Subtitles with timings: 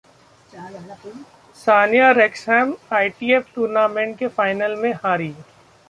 [1.57, 5.33] Sania Wrexham ITF tournament के final में हारी